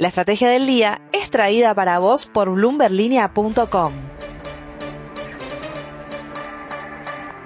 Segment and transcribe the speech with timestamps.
[0.00, 3.92] La estrategia del día es traída para vos por bloomberlinia.com.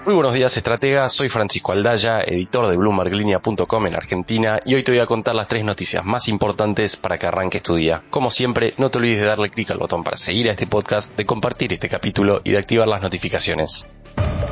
[0.05, 1.09] Muy buenos días, estratega.
[1.09, 5.49] Soy Francisco Aldaya, editor de BloombergLinea.com en Argentina, y hoy te voy a contar las
[5.49, 8.03] tres noticias más importantes para que arranques tu día.
[8.11, 11.17] Como siempre, no te olvides de darle clic al botón para seguir a este podcast,
[11.17, 13.89] de compartir este capítulo y de activar las notificaciones.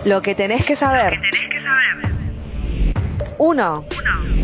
[0.07, 1.21] Lo que tenés que saber.
[3.41, 3.87] 1.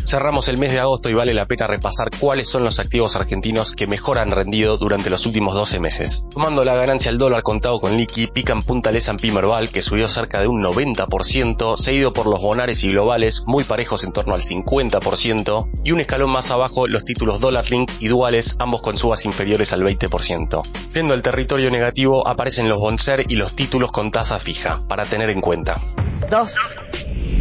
[0.06, 3.72] Cerramos el mes de agosto y vale la pena repasar cuáles son los activos argentinos
[3.72, 6.24] que mejor han rendido durante los últimos 12 meses.
[6.30, 10.08] Tomando la ganancia al dólar contado con liqui, pican punta el S&P Merval que subió
[10.08, 14.40] cerca de un 90%, seguido por los bonares y globales muy parejos en torno al
[14.40, 19.26] 50% y un escalón más abajo los títulos dólar link y duales, ambos con subas
[19.26, 20.62] inferiores al 20%.
[20.94, 25.28] Viendo el territorio negativo aparecen los bonser y los títulos con tasa fija, para tener
[25.28, 25.82] en cuenta.
[26.30, 26.76] 2.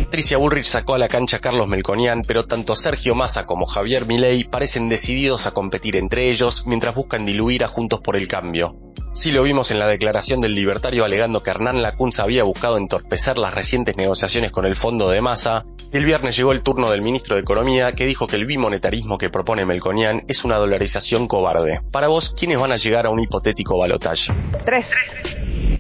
[0.06, 4.06] Patricia Bullrich sacó a la cancha a Carlos Melconian, pero tanto Sergio Massa como Javier
[4.06, 8.76] Milei parecen decididos a competir entre ellos mientras buscan diluir a Juntos por el Cambio.
[9.14, 13.40] Sí lo vimos en la declaración del libertario alegando que Hernán Lacunza había buscado entorpecer
[13.40, 15.66] las recientes negociaciones con el fondo de Massa.
[15.92, 19.32] El viernes llegó el turno del ministro de Economía que dijo que el bimonetarismo que
[19.32, 21.82] propone Melconian es una dolarización cobarde.
[21.92, 24.32] Para vos, ¿quiénes van a llegar a un hipotético balotaje?
[24.66, 24.92] 3.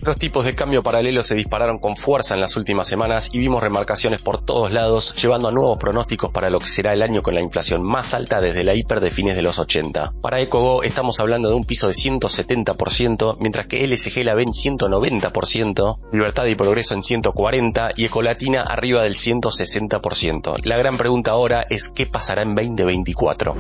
[0.06, 3.64] Los tipos de cambio paralelo se dispararon con fuerza en las últimas semanas y vimos
[3.64, 7.34] remarcaciones por todos lados, llevando a nuevos pronósticos para lo que será el año con
[7.34, 10.14] la inflación más alta desde la hiper de fines de los 80.
[10.22, 14.50] Para EcoGo estamos hablando de un piso de 170%, mientras que LSG la ve en
[14.50, 20.64] 190%, Libertad y Progreso en 140% y Ecolatina arriba del 160%.
[20.66, 23.56] La gran pregunta ahora es ¿qué pasará en 2024?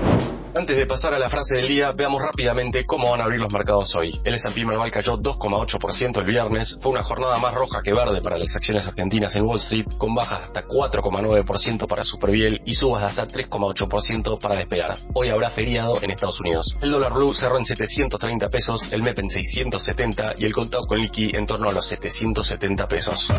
[0.57, 3.51] Antes de pasar a la frase del día, veamos rápidamente cómo van a abrir los
[3.51, 4.17] mercados hoy.
[4.23, 8.37] El S&P Merval cayó 2,8% el viernes, fue una jornada más roja que verde para
[8.37, 13.01] las acciones argentinas en Wall Street, con bajas de hasta 4,9% para Superbiel y subas
[13.01, 14.97] de hasta 3,8% para Despegar.
[15.13, 16.77] Hoy habrá feriado en Estados Unidos.
[16.81, 20.99] El dólar blue cerró en 730 pesos, el MEP en 670 y el contado con
[20.99, 23.29] liqui en torno a los 770 pesos.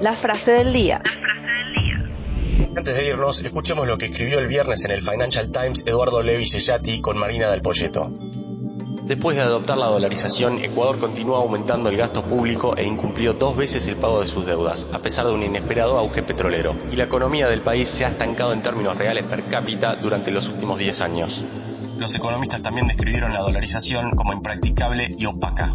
[0.00, 1.02] La frase del día.
[2.76, 6.44] Antes de irnos, escuchemos lo que escribió el viernes en el Financial Times Eduardo Levi
[6.44, 8.10] Yeyati con Marina del Poyeto.
[9.04, 13.86] Después de adoptar la dolarización, Ecuador continúa aumentando el gasto público e incumplió dos veces
[13.86, 17.46] el pago de sus deudas, a pesar de un inesperado auge petrolero, y la economía
[17.46, 21.44] del país se ha estancado en términos reales per cápita durante los últimos 10 años.
[21.96, 25.74] Los economistas también describieron la dolarización como impracticable y opaca.